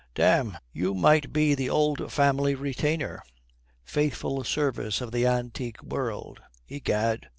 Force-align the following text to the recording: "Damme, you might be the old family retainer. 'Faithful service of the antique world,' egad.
"Damme, 0.15 0.57
you 0.73 0.95
might 0.95 1.31
be 1.31 1.53
the 1.53 1.69
old 1.69 2.11
family 2.11 2.55
retainer. 2.55 3.21
'Faithful 3.85 4.43
service 4.43 4.99
of 4.99 5.11
the 5.11 5.27
antique 5.27 5.83
world,' 5.83 6.41
egad. 6.67 7.27